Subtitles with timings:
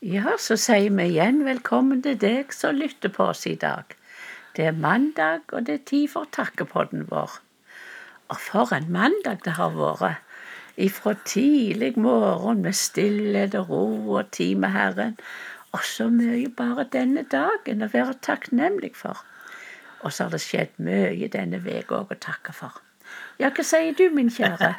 [0.00, 3.84] Ja, så sier vi igjen velkommen til deg som lytter på oss i dag.
[4.56, 7.34] Det er mandag, og det er tid for takkepodden vår.
[8.32, 10.24] Og for en mandag det har vært.
[10.80, 13.84] Ifra tidlig morgen med stillhet og ro
[14.16, 15.18] og tid med Herren.
[15.76, 19.20] Og så mye bare denne dagen å være takknemlig for.
[20.00, 22.80] Og så har det skjedd mye denne uka å takke for.
[23.40, 24.74] Ja, hva sier du, min kjære?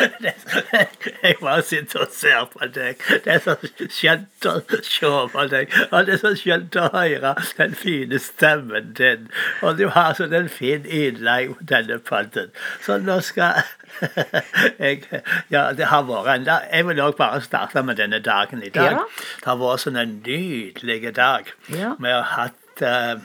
[1.24, 3.02] jeg bare sitter og ser på deg.
[3.24, 3.56] Det er så
[3.92, 4.54] skjønt å
[4.86, 5.74] se på deg.
[5.90, 9.28] Og det er så skjønt å høre den fine stemmen din.
[9.60, 12.48] Og du har sånn en fin innlegg på denne podden.
[12.86, 13.60] Så nå skal
[14.80, 15.04] jeg
[15.52, 16.70] Ja, det har vært en dag.
[16.72, 18.96] Jeg vil òg bare starte med denne dagen i dag.
[18.96, 19.04] Ja.
[19.42, 21.52] Det har vært sånn en nydelig dag.
[21.74, 21.94] Ja.
[22.00, 23.20] Vi har hatt uh,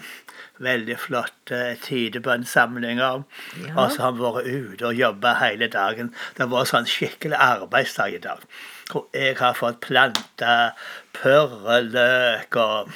[0.64, 3.24] veldig flotte tidebønnsamlinger.
[3.66, 3.74] Ja.
[3.76, 6.14] Og så har vi vært ute og jobba hele dagen.
[6.36, 8.46] Det har vært sånn skikkelig arbeidsdag i dag.
[8.92, 10.56] Hvor jeg har fått planta
[11.18, 12.94] purreløk og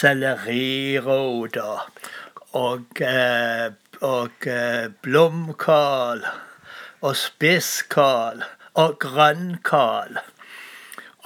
[0.00, 2.04] sellerirot og,
[2.56, 3.68] og, eh,
[4.06, 6.24] og eh, blomkål
[7.00, 8.44] og spisskål
[8.80, 10.20] og grønnkål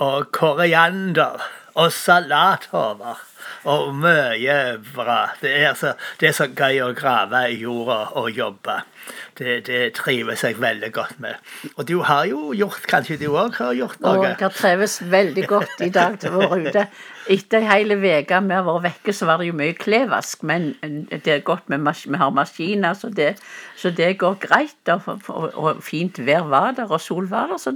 [0.02, 3.22] og koriander og salathover
[3.70, 4.58] og mye
[4.94, 5.20] bra.
[5.40, 8.80] Det er, så, det er så gøy å grave i jorda og jobbe.
[9.38, 11.34] Det, det trives jeg veldig godt med.
[11.76, 14.28] Og du har jo gjort Kanskje du òg har gjort Og noe?
[14.28, 16.86] jeg har trives veldig godt i dag til å være ute.
[17.34, 18.02] Etter ei hel uke
[18.44, 20.74] vi har vært vekke, så var det jo mye klevask, men
[21.10, 23.30] det er godt med vi har maskiner, så det,
[23.80, 24.76] så det går greit.
[24.92, 27.72] Og, og, og fint vær var der, og sol var der, så,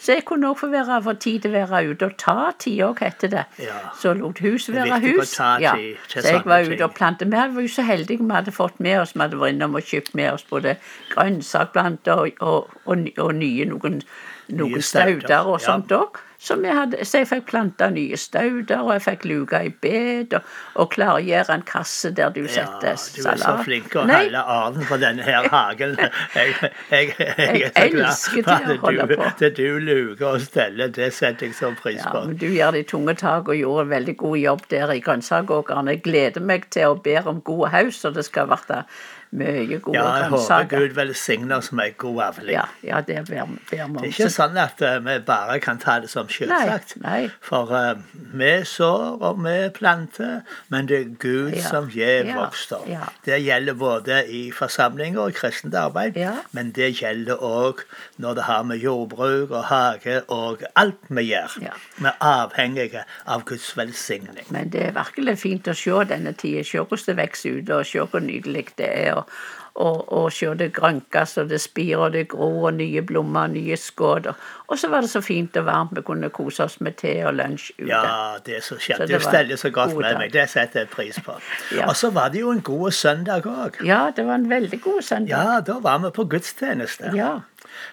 [0.00, 2.80] så jeg kunne òg få, være- få tid til å være ute og ta tid
[2.88, 3.44] òg, heter det.
[3.66, 3.76] Ja.
[4.00, 5.36] Så lot hus være viktig å hus.
[5.36, 5.74] ta Ja.
[5.76, 7.28] tid til Så jeg var ute og plantet.
[7.28, 9.82] Vi var jo så heldige vi hadde fått med oss, vi hadde vært innom og
[9.92, 10.65] kjøpt med oss både
[11.14, 14.00] grønnsakplanter og, og, og, og nye noen,
[14.48, 16.22] noen stauder, stauder og sånt òg.
[16.38, 20.34] Så, vi hadde, så jeg fikk planta nye stauder, og jeg fikk luka i bed
[20.36, 23.40] og, og klargjøre en kasse der du Ja, setter du er salat.
[23.40, 25.96] så flink å holde orden på denne her hagen.
[26.36, 26.52] Jeg,
[26.92, 29.24] jeg, jeg, Jeg er så glad for holde du.
[29.40, 32.26] Det du luker og steller, det setter jeg så pris Ja, på.
[32.28, 35.88] men du gjør de tunge tak og gjorde en veldig god jobb der i grønnsakåkeren.
[35.94, 38.84] Jeg gleder meg til å be om gode høst, og det skal bli
[39.30, 40.68] mye gode Ja, jeg håper.
[40.70, 42.52] Gud velsigner oss med god avling.
[42.54, 43.58] Ja, ja, det ber vi om.
[43.70, 46.96] Det er ikke sånn at uh, vi bare kan ta det som selvsagt.
[47.02, 47.30] Nei, nei.
[47.44, 48.02] For uh,
[48.36, 50.40] vi sår og vi planter,
[50.72, 52.86] men det er Gud Ja, som gir vokster.
[53.26, 56.18] Det gjelder både i forsamlinger og i kristent arbeid,
[56.56, 57.82] men det gjelder òg
[58.22, 61.58] når det har med jordbruk og hage og alt vi gjør.
[61.98, 64.46] Vi er avhengige av Guds velsigning.
[64.50, 66.64] Men det er virkelig fint å se denne tida.
[66.66, 69.15] Se hvordan det vokser ut, og se hvor nydelig det er.
[69.16, 69.30] Og,
[69.76, 73.76] og, og se det grønkes, og det spirer, og det gror, og nye blomster, nye
[73.76, 74.30] skudd.
[74.66, 75.96] Og, så var det så fint og varmt.
[75.96, 77.90] Vi kunne kose oss med te og lunsj ute.
[77.90, 80.32] Ja, det er så det Du steller så godt med meg.
[80.32, 81.36] Det setter jeg pris på.
[81.76, 81.88] Ja.
[81.88, 83.80] Og så var det jo en god søndag òg.
[83.84, 85.32] Ja, det var en veldig god søndag.
[85.34, 87.10] Ja, da var vi på gudstjeneste.
[87.16, 87.32] Ja.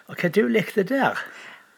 [0.07, 1.19] Og hva du likte der?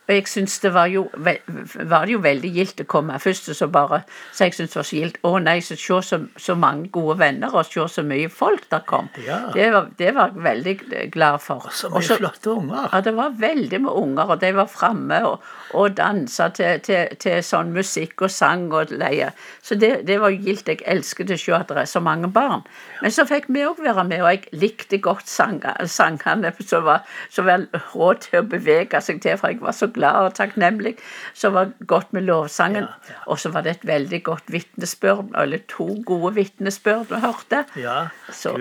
[0.05, 3.67] Og jeg syns det var jo, var det jo veldig gildt å komme først, så
[3.71, 5.19] bare Så jeg syns det var så gildt.
[5.25, 8.83] Å nei, så se så, så mange gode venner, og se så mye folk der
[8.85, 9.09] kom.
[9.25, 9.39] Ja.
[9.55, 10.75] Det, var, det var jeg veldig
[11.13, 11.65] glad for.
[11.65, 12.89] Og Så mye mye flotte unger.
[12.91, 17.15] Ja, det var veldig med unger, og de var framme og, og dansa til, til,
[17.21, 19.31] til sånn musikk og sang og leie.
[19.65, 20.69] Så det, det var gildt.
[20.69, 22.65] Jeg elsket å se at det er så mange barn.
[23.01, 27.49] Men så fikk vi òg være med, og jeg likte godt sangene som var, som
[27.49, 30.95] var råd til å bevege seg til, for jeg var så glad og takknemlig.
[31.33, 32.83] Så var det godt med lovsangen.
[32.85, 33.15] Ja, ja.
[33.31, 37.63] Og så var det et veldig godt vitnesbyrd, eller to gode vitnesbyrd vi hørte.
[37.79, 37.97] Ja,
[38.29, 38.53] Så-.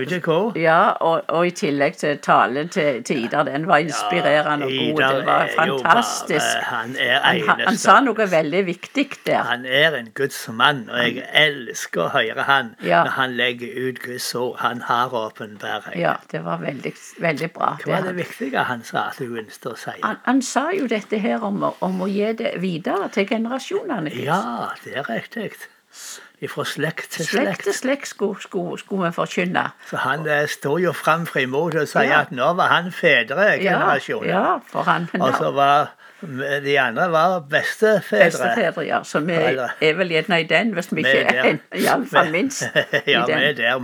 [0.57, 4.95] Ja, og, og i tillegg til talen til, til Idar, den var inspirerende og god.
[4.95, 6.41] Idar Det var fantastisk.
[6.41, 9.43] bare- han er Han, han, sa noe veldig viktig der.
[9.43, 14.03] Han er en Guds mann, og jeg elsker å høre han når han legger ut
[14.03, 14.57] Guds ord.
[14.61, 15.99] Han har åpenbaring.
[16.01, 17.77] Ja, det var veldig, veldig bra.
[17.85, 19.91] Hva var det Det- viktige han sa at hun ønsket å si?
[20.03, 24.13] Han, han sa jo dette her om, om å gi det videre til generasjonene.
[24.13, 24.27] Ikke?
[24.29, 25.53] Ja, det er riktig.
[26.51, 28.09] Fra slekt til Slekt Slekt til slekt.
[28.11, 29.63] skulle, skulle, skulle vi forkynne.
[29.89, 32.19] Så han eh, står jo fram frimodig og sier Ja.
[32.27, 34.29] at nå var han fedregenerasjonen.
[34.29, 35.95] Ja, for han Og så var
[36.65, 38.25] de andre var bestefedre.
[38.31, 39.01] bestefedre, ja.
[39.05, 41.59] Så vi er vel gjerne i den, hvis vi ikke er der.
[41.81, 42.63] iallfall minst
[43.07, 43.79] ja, vi er der.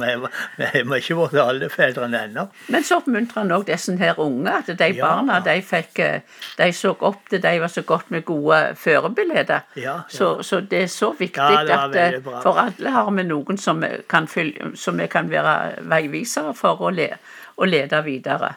[0.60, 2.46] Vi må ikke vært oldefedrene ennå.
[2.68, 5.06] Men så oppmuntrer han òg disse her unge, at de Ja.
[5.06, 6.20] barna de fikk eh,
[6.58, 9.60] De så opp til de var så godt med gode førebilder.
[9.76, 9.98] Ja.
[10.08, 14.26] Så, så det er så viktig at eh, for alle har vi noen som kan,
[14.28, 17.12] fylle, som vi kan være veivisere for å, le,
[17.56, 18.54] å lede videre.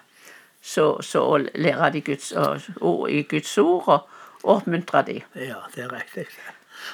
[0.63, 4.09] Så, så lære de Guds, og- ord i Guds ord og,
[4.43, 5.21] oppmuntre de.
[5.35, 6.25] Ja, det er riktig.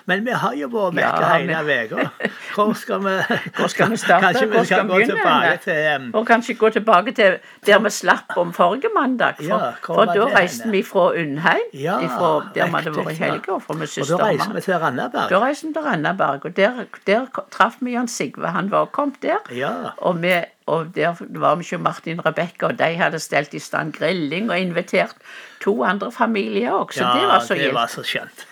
[0.06, 2.30] Men vi har jo vært vekke Ja, hele uka.
[2.56, 3.14] Hvor skal vi
[3.58, 4.26] Hvor skal vi starte?
[4.26, 8.38] Kanskje vi skal gå tilbake til um, Og kanskje gå tilbake til der vi slapp
[8.38, 9.36] om forrige mandag.
[9.38, 13.18] For, Ja, for da reiste vi fra Undheim, Ja, ifra der vi hadde vært i
[13.24, 13.32] ja.
[13.32, 14.18] helga, fra min Og søster.
[14.18, 15.30] da og reiser reiste vi til Randaberg.
[15.30, 18.48] Da reiste vi til Randaberg, og der, der traff vi Jan Sigve.
[18.48, 19.38] Han var kommet der.
[19.56, 19.72] Ja.
[19.98, 20.34] Og, vi,
[20.68, 24.60] og der var vi ikke Martin Rebekka, og de hadde stelt i stand grilling og
[24.60, 25.16] invitert
[25.64, 27.74] to andre familier òg, så det var så det gildt.
[27.76, 28.46] var så skjønt.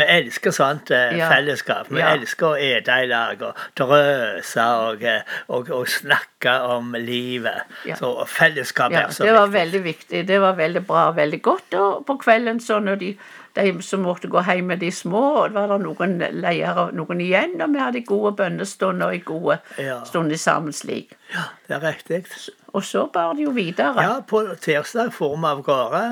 [0.00, 1.28] Vi elsker sånt eh, Ja.
[1.30, 1.90] fellesskap.
[1.92, 2.14] Vi Ja.
[2.16, 7.66] elsker å ete i lag og drøse og, eh, og, og snakke om livet.
[7.86, 7.96] Ja.
[8.00, 9.26] Så fellesskap er så viktig.
[9.26, 9.60] det var viktig.
[9.60, 10.22] veldig viktig.
[10.28, 11.74] Det var veldig bra og veldig godt.
[11.74, 13.10] Og på kvelden, så når de,
[13.58, 17.20] de som måtte gå hjem med de små, og det var det noen leiere noen
[17.20, 19.58] igjen, og vi hadde gode bønnestunder og gode
[20.06, 21.12] stunder sammen slik.
[21.34, 22.24] Ja, det er riktig.
[22.72, 24.02] Og så bar det jo videre.
[24.02, 26.04] Ja, på tirsdag for vi av gårde.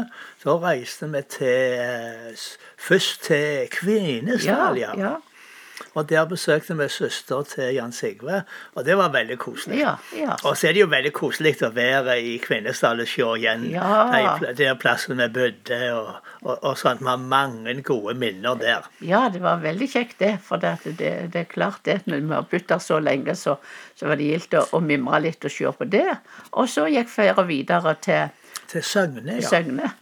[0.42, 2.46] Så reiste vi til eh,
[2.78, 4.92] Først til Kvinesdal, ja.
[4.96, 5.14] ja,
[5.94, 8.40] Og der besøkte vi søster til Jan Sigve,
[8.74, 9.78] og det var veldig koselig.
[9.78, 10.34] ja, ja.
[10.44, 14.38] Og så er det jo veldig koselig å være i Kvinesdal og se igjen Ja.
[14.58, 16.08] der plassen vi bodde, og,
[16.42, 16.98] og, og sånn.
[16.98, 18.88] Vi har mange gode minner der.
[19.06, 20.32] Ja, det var veldig kjekt det.
[20.42, 23.54] For det, det, det er klart det, når vi har bodd der så lenge, så,
[23.94, 26.08] så var det gildt å, å mimre litt og se på det.
[26.58, 28.28] Og så gikk ferda videre til
[28.68, 29.48] Til Søgne, ja.
[29.48, 29.92] Søgne.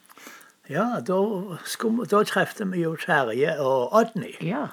[0.69, 1.19] ja da,
[1.65, 4.33] skulle, da trefte vi jo Terje og Odny.
[4.43, 4.65] Ja,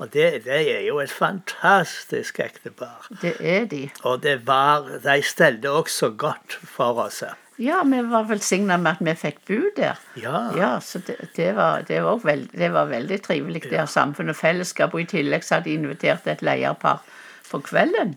[0.00, 3.06] Og det, det er jo et fantastisk ektepar.
[3.22, 3.84] det er de.
[4.02, 7.22] Og det var, de stelte også godt for oss.
[7.60, 10.00] Ja, vi var velsigna med at vi fikk bo der.
[10.16, 10.38] Ja.
[10.56, 14.36] Ja, så det, det, var, det, var, veld, det var veldig trivelig, det samfunn og
[14.36, 14.94] fellesskap.
[14.94, 17.04] Og i tillegg så hadde de invitert et leierpar
[17.46, 18.16] for kvelden.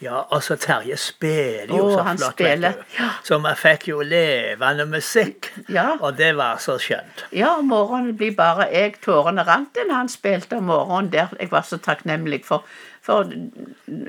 [0.00, 2.40] Ja, altså Terje spiller jo oh, så flott.
[2.40, 2.98] vet du.
[3.26, 5.96] Så vi fikk jo levende musikk, Ja.
[6.00, 7.24] og det var så skjønt.
[7.34, 11.34] Ja, om morgenen blir bare jeg tårene rant når han spilte om morgenen der.
[11.40, 12.62] Jeg var så takknemlig for
[13.08, 13.24] For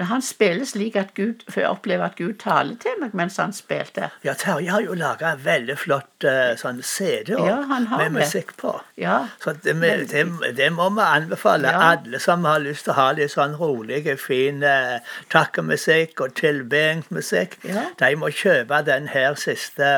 [0.10, 3.54] han spiller slik at Gud For jeg opplever at Gud taler til meg mens han
[3.56, 4.10] spilte.
[4.28, 7.62] Ja, Terje har jo laga en veldig flott eh, sånn CD Ja,
[7.96, 8.74] med musikk på.
[9.00, 9.22] Ja.
[9.40, 9.78] Så det,
[10.12, 10.26] det,
[10.60, 11.94] det må vi anbefale Ja.
[11.94, 15.00] alle som har lyst til å ha litt sånn rolig, fin eh,
[15.32, 17.60] takkemusikk og tilbedingsmusikk.
[17.72, 17.88] Ja.
[18.00, 19.94] De må kjøpe den her siste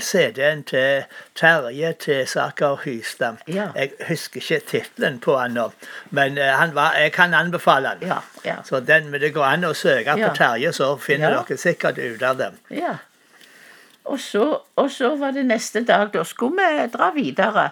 [0.00, 1.04] CD-en til
[1.34, 3.42] Terje Tesaker Hystad.
[3.48, 3.68] Ja.
[3.74, 5.70] Jeg husker ikke tittelen på han nå,
[6.10, 8.08] men eh, han var, jeg kan anbefale den.
[8.08, 8.56] Ja, ja.
[8.64, 12.22] Så den, men det går an å søke på Terje, så finner dere sikkert ut
[12.22, 12.54] av det.
[12.70, 12.96] ja.
[14.06, 14.44] Og så,
[14.78, 16.12] og så var det neste dag.
[16.14, 17.70] Da skulle vi dra videre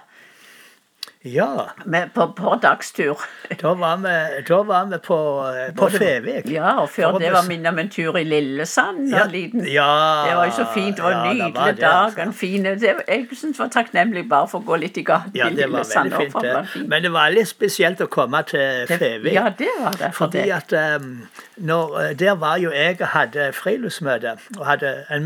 [1.25, 1.71] Ja.
[1.85, 3.21] med, på, på dagstur.
[3.61, 5.17] Da var vi, da var vi på,
[5.49, 6.51] eh, på Fevik.
[6.53, 9.09] Ja, og før det var minne om en tur i Lillesand.
[9.11, 10.97] Ja, liten ja, Det var jo så fint.
[10.97, 12.05] Det var en ja, nydelig var det, dag.
[12.05, 12.21] altså.
[12.21, 15.49] En fin, det, jeg synes var takknemlig bare for å gå litt i gaten Ja,
[15.49, 16.11] i var Lillesand.
[16.13, 16.43] veldig fint.
[16.45, 16.89] det var fint.
[16.89, 19.33] Men det var litt spesielt å komme til Fevik.
[19.33, 20.13] Ja, det var det.
[20.13, 20.53] For Fordi det.
[20.61, 25.25] at um, når, eh, Der var jo jeg og hadde friluftsmøte, og hadde en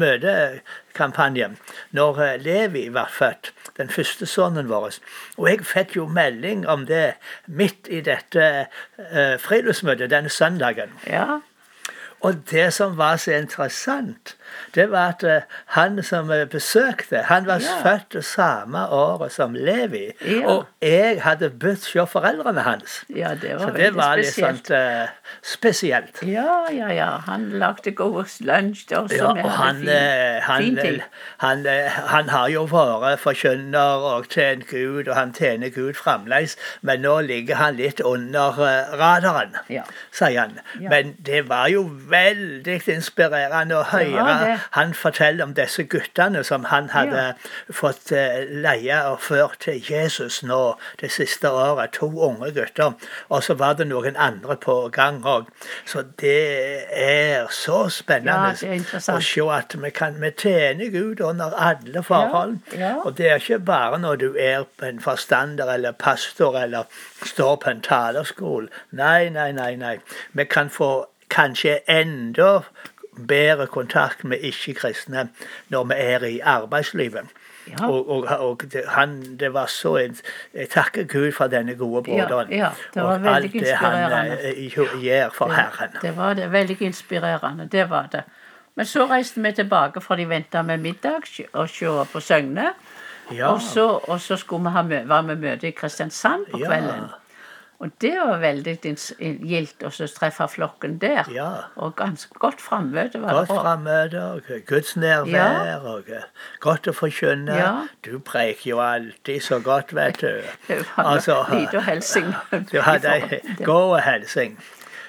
[0.98, 1.56] møtekampanje
[1.92, 4.98] når eh, Levi var født, den første sønnen vår.
[5.38, 7.14] Og jeg fikk jo melding om det
[7.46, 8.66] midt i dette
[8.98, 10.90] eh, friluftsmøtet denne søndagen.
[11.06, 11.40] Ja,
[12.20, 14.36] Og det som var så interessant,
[14.74, 15.40] det var at eh,
[15.76, 17.76] han som eh, besøkte, han var Ja.
[17.82, 20.10] født samme året som Levi.
[20.26, 20.46] Ja.
[20.46, 23.04] Og jeg hadde bodd hos foreldrene hans.
[23.16, 24.66] ja, det var Så det var litt spesielt.
[24.66, 25.08] sånt uh,
[25.42, 26.22] spesielt.
[26.22, 27.10] Ja, ja, ja.
[27.26, 29.16] Han lagde god lunsj også.
[29.16, 29.88] Ja, og han, fin,
[30.42, 31.02] han, fin
[31.38, 31.66] han,
[32.12, 37.20] han har jo vært forkynner og tjent Gud, og han tjener Gud fremdeles, men nå
[37.26, 38.52] ligger han litt under
[38.98, 39.82] radaren, Ja.
[40.12, 40.58] sier han.
[40.80, 44.58] Men det var jo veldig inspirerende å høre det.
[44.70, 47.34] han forteller om disse guttene som han hadde
[47.70, 51.96] fått eh, leie og ført til Jesus nå det siste året.
[51.98, 52.92] To unge gutter.
[53.28, 55.48] Og så var det noen andre på gang òg.
[55.86, 58.78] Så det er så spennende Ja,
[59.14, 62.58] å se at vi kan vi tjener Gud under alle forhold.
[62.72, 62.94] Ja, ja.
[63.04, 66.84] Og det er ikke bare når du er en forstander eller pastor eller
[67.24, 68.68] står på en talerskole.
[68.90, 69.74] Nei, nei, nei.
[69.76, 69.96] nei.
[70.32, 72.60] Vi kan få kanskje enda
[73.26, 75.28] bedre kontakt med ikke-kristne
[75.68, 77.26] når vi er i arbeidslivet.
[77.68, 77.86] Ja.
[77.88, 80.16] Og, og, og det, han, det var så en,
[80.54, 82.50] Jeg takker Gud for denne gode broderen.
[82.50, 85.90] ja, det var og alt det han eh, gjør for Herren.
[86.02, 86.52] Det var det.
[86.52, 87.68] Veldig inspirerende.
[87.72, 88.22] Det var det.
[88.74, 91.20] Men så reiste vi tilbake, for de venta med middag
[91.52, 92.72] og se på Søgne.
[93.34, 93.46] Ja.
[93.52, 96.66] Og, så, og så skulle vi ha var vi møte i Kristiansand på Ja.
[96.66, 97.10] kvelden.
[97.78, 98.72] Og det var veldig
[99.46, 101.28] gildt å så treffe flokken der.
[101.30, 101.50] Ja.
[101.78, 103.54] Og ganske godt frammøte var Godt det.
[103.54, 106.24] Godt frammøte og Guds nærvær og eh,
[106.64, 107.54] godt å forkynne.
[107.54, 107.70] Ja.
[108.02, 110.42] Du preiker jo alltid så godt, vet du.
[110.68, 112.34] Det var Altså, lite hilsing.
[112.72, 114.58] Du hadde ei god hilsing.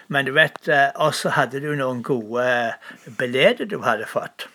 [0.07, 2.45] Men du vet, eh, også hadde du noen gode
[3.17, 4.45] beleder du hadde fått.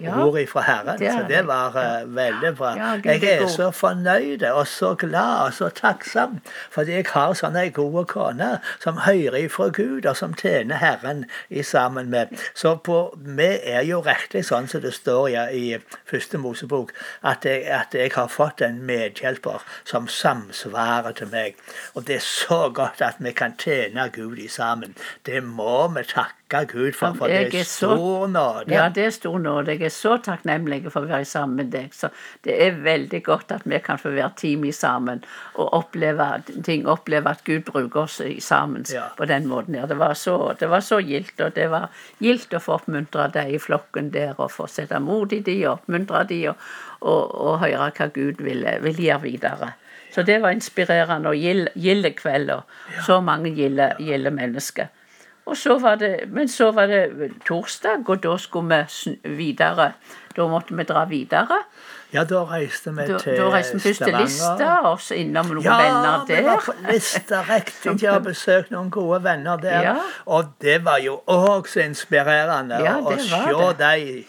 [0.00, 0.98] Ja, Ord ifra Herren.
[0.98, 2.74] det så det var eh, veldig bra.
[2.76, 7.34] Ja, jeg er er så fornøyd og så glad og så takksom fordi jeg har
[7.38, 8.50] sånn ei god kone
[8.82, 12.34] som hører ifra Gud, og som tjener Herren i sammen med.
[12.54, 15.78] Så på, vi er jo riktig sånn som det står ja, i
[16.10, 21.60] første Mosebok, at jeg, at jeg har fått en medhjelper som samsvarer til meg.
[21.94, 24.96] Og det er så godt at vi kan tjene Gud i sammen.
[25.26, 28.70] Det må vi takke Gud for, for det er er så- stor nåde.
[28.70, 29.66] Ja, det er stor nåde.
[29.72, 31.90] Jeg er så takknemlig for å være sammen med deg.
[31.94, 32.10] Så
[32.44, 35.24] det er veldig godt at vi kan få være team i sammen
[35.54, 36.86] og oppleve ting.
[36.86, 39.08] Oppleve at Gud bruker oss sammen Ja.
[39.16, 39.86] på den måten her.
[39.86, 41.88] Det var så, det var så gildt, og det var
[42.20, 45.80] gildt å få oppmuntre deg i flokken der, og få sette mot i de, og
[45.80, 46.56] oppmuntre de, og,
[47.00, 49.72] og, og høre hva Gud vil, vil gjøre videre.
[50.14, 52.62] Så det var inspirerende og gild- gilde kveld, og
[53.06, 54.86] så mange gilde mennesker.
[55.52, 58.86] Så var det, men så var det torsdag, og da skulle
[59.22, 59.92] vi videre.
[60.36, 61.58] Da måtte vi dra videre.
[62.14, 64.14] Ja, da reiste vi Da, til da reiste vi først til.
[64.18, 66.74] Lista, og så innom noen Ja, venner vi var på.
[66.90, 68.02] Lista riktig.
[68.02, 69.80] Jeg har besøkt noen gode venner der.
[69.82, 69.94] Ja.
[70.26, 74.24] Og det var jo òg så inspirerende Ja, å se var de,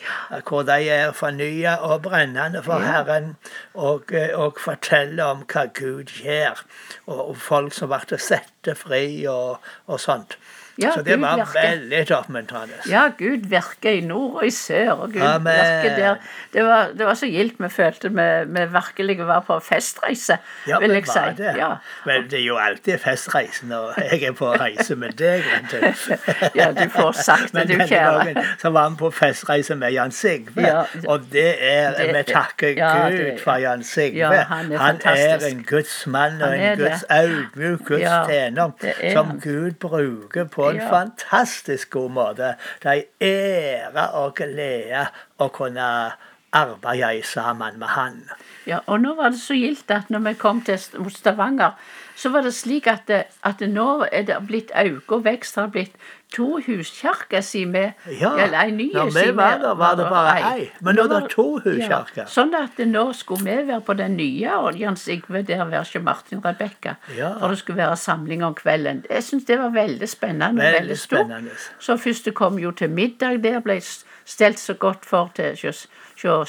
[0.49, 2.91] hvor de er fornya og brennende for Ja.
[2.91, 3.35] Herren,
[3.73, 6.65] og, eh, og fortelle om hva Gud gjør.
[7.05, 9.57] Og, og folk som ble satt fri og,
[9.87, 10.37] og sånt.
[10.77, 11.61] Ja, så det Gud var virker.
[11.69, 12.73] veldig oppmuntrende.
[12.89, 15.45] Ja, Gud virker i nord og i sør, og Gud Amen.
[15.53, 16.15] virker der.
[16.53, 18.25] Det var, det var så gildt vi følte vi,
[18.57, 21.43] vi virkelig var på festreise, Ja, vil men jeg si.
[21.43, 21.53] det?
[21.57, 21.69] Ja.
[22.05, 25.43] Men det er jo alltid festreise når jeg er på reise med deg.
[26.55, 28.25] Ja, du får sagt det, Men du kjære.
[28.25, 30.61] gangen så var vi på festreise med Jan Sigve.
[30.61, 34.17] Ja, og det er Vi takker Gud for Jan Sigve.
[34.33, 35.51] Ja, han er fantastisk.
[35.55, 36.77] en Guds mann og er en.
[36.79, 39.39] Guds audmjuk Guds tjener er som han.
[39.43, 40.89] Gud bruker på en Ja.
[40.89, 42.55] fantastisk god måte.
[42.83, 45.07] Det er ære og glede
[45.39, 46.11] å kunne
[46.55, 48.29] arbeide sammen med han.
[48.67, 51.71] Ja, og nå var det så gildt at når vi kom til St- Stavanger,
[52.15, 55.55] så var det slik at, det, at nå er det blitt økt og vekst.
[55.55, 55.91] Har blitt
[56.35, 57.83] to huskjerker, sier vi.
[58.19, 60.65] Ja, Eller ei ny, når vi var der, var det bare ei.
[60.83, 62.21] Men nå er det to huskjerker.
[62.23, 65.85] Ja, sånn at nå skulle vi være på den nye, og Jan Sigve der var
[65.87, 66.95] ikke Martin Rebekka.
[67.17, 67.33] Ja.
[67.39, 69.03] For det skulle være samling om kvelden.
[69.09, 70.61] Jeg syns det var veldig spennende.
[70.63, 71.55] Veldig veldig spennende.
[71.79, 73.79] Så første kom jo til middag der, ble
[74.25, 75.87] stelt så godt for til hos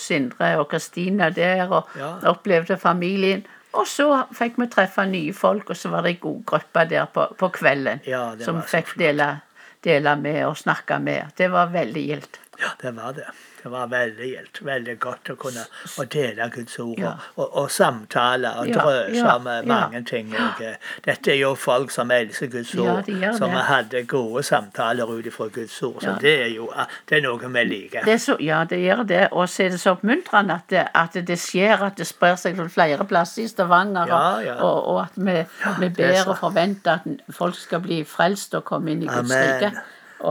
[0.00, 2.14] Sindre og Kristina der, og Ja.
[2.30, 3.46] opplevde familien.
[3.76, 7.04] Og så fikk vi treffe nye folk, og så var det ei god gruppe der
[7.12, 8.00] på, på kvelden.
[8.06, 9.40] Ja, som fikk dele,
[9.84, 11.36] dele med og snakke med.
[11.38, 12.40] Det var veldig gildt.
[12.60, 13.26] Ja, det var det.
[13.62, 14.58] Det var veldig gildt.
[14.62, 15.64] Veldig godt å kunne
[15.98, 17.12] å dele Guds ord Ja.
[17.34, 20.30] og, og, samtale og Ja, drøse ja, om mange ting.
[20.34, 23.64] Og, eh, dette er jo folk som elsker Guds ord, de som det.
[23.66, 25.98] hadde gode samtaler ut ifra Guds ord.
[26.02, 28.04] Så det er jo eh, det er noe vi liker.
[28.04, 29.28] Det er så, ja, det gjør det.
[29.32, 32.54] Og så er det så oppmuntrende at det, at det skjer, at det sprer seg
[32.56, 34.14] til flere plasser i Stavanger.
[34.14, 34.86] Og.
[34.86, 35.42] Og, at vi,
[35.80, 39.32] vi er ber og forventer at folk skal bli frelst og komme inn i Guds
[39.32, 39.54] Amen.
[39.62, 39.72] rike.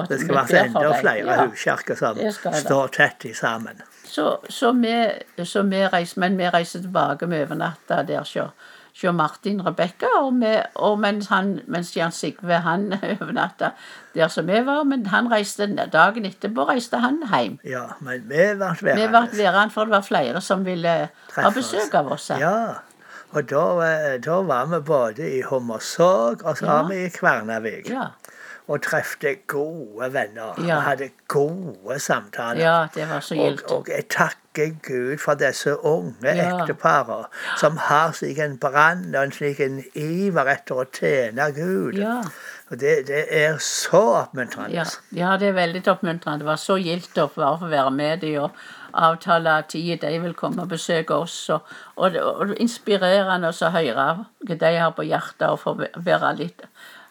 [0.10, 1.46] Det skal være enda flere Ja.
[1.46, 2.18] huskjerker som
[2.54, 3.82] står tett i sammen.
[4.06, 8.38] Så, så, vi, så vi reiser, men vi reiser tilbake med overnatta der hos
[9.14, 13.72] Martin Rebekka, og, vi- og mens, han, mens Jan Sigve han overnatta
[14.16, 17.60] der som vi var, men han reiste dagen etterpå reiste han hjem.
[17.66, 19.38] Ja, men vi ble Vi ble værende.
[19.38, 22.30] værende, for det var flere som ville ha besøk av oss.
[22.40, 22.56] Ja.
[23.36, 26.88] Og da, eh, da var vi både i Hommersåk og så var Ja.
[26.88, 27.90] vi i Kvernavik.
[27.90, 28.06] Ja.
[28.68, 30.56] Og trefte gode venner.
[30.68, 30.78] Ja.
[30.78, 32.62] Og hadde gode samtaler.
[32.62, 33.72] ja, det var så og, gildt.
[33.72, 36.48] og jeg takker Gud for disse unge Ja.
[36.62, 37.26] ekteparer
[37.60, 41.94] som har slik en brann og en slik en iver etter å tjene Gud.
[42.00, 42.22] Ja,
[42.72, 44.72] Og det, det er så oppmuntrende.
[44.74, 46.40] ja, ja, det er veldig oppmuntrende.
[46.40, 48.52] Det var så gildt å bare få være med dem og
[48.94, 51.50] avtale tid de vil komme og besøke oss.
[51.50, 51.62] Og,
[51.96, 54.08] og, og er inspirerende å høre
[54.48, 56.66] hva de har på hjertet, og få være litt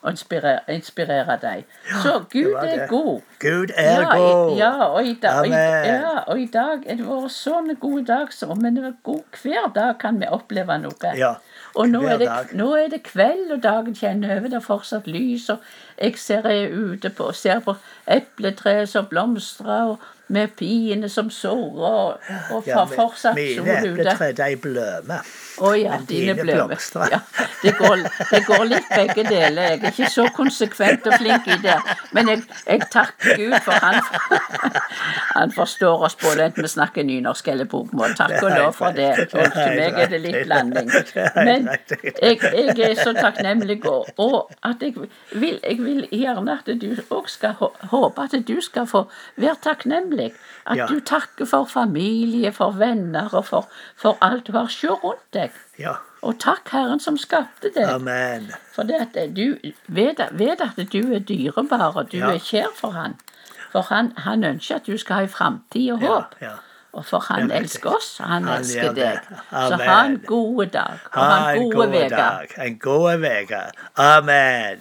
[0.05, 1.65] og inspirere, inspirere dem.
[2.03, 3.21] Så Gud er god.
[3.41, 4.53] Gud er ja, god.
[4.53, 7.95] I, ja, og i, dag, i, ja, og i dag er det vært sånn gode
[7.95, 11.13] god dag, så, men god, hver dag kan vi oppleve noe.
[11.19, 11.35] Ja,
[11.75, 14.51] og nå er, det, nå er det kveld, og dagen kjenner over.
[14.51, 15.65] Det er fortsatt lys, og
[15.99, 21.85] jeg ser jeg ute på, ser på epletreet som blomstrer, og med piene som sårer,
[21.85, 24.05] og, og Ja, for, fortsatt mine sol ute.
[24.11, 25.33] epletre, de blømer.
[25.63, 27.13] Å ja, Men dine dine blomstrer.
[27.15, 27.21] Ja,
[27.63, 28.01] det, går,
[28.33, 29.69] det går litt begge deler.
[29.77, 31.77] Jeg er ikke så konsekvent og flink i det.
[32.17, 34.01] Men jeg, jeg takker Gud, for han,
[35.37, 38.17] han forstår oss både enten vi snakker nynorsk eller bokmål.
[38.19, 39.13] Takk og lov for det.
[39.31, 40.91] Og til meg er det litt blanding.
[41.39, 41.71] Men
[42.23, 46.89] jeg, jeg er så takknemlig, og, og at jeg vil, jeg vil gjerne at du
[47.15, 47.55] òg skal
[47.95, 49.05] håpe at du skal få
[49.41, 50.24] være takknemlig.
[50.67, 50.87] At Ja.
[50.87, 55.51] du takker for familie, for venner og for, for alt du har Se rundt deg.
[55.79, 55.93] Ja.
[56.23, 57.85] Og takk Herren som skapte deg.
[57.89, 58.51] Amen.
[58.75, 59.57] For det at du
[59.89, 62.31] vet, vet at du er dyrebar, og du Ja.
[62.35, 63.17] er kjær for han.
[63.73, 66.35] For han, han ønsker at du skal ha en framtid og håp.
[66.41, 66.51] ja.
[66.95, 69.19] Og for han er elsker oss, og han Han elsker deg.
[69.51, 72.49] Så ha en god dag, og ha en god dag.
[72.59, 73.63] En god uke.
[73.99, 74.79] Amen.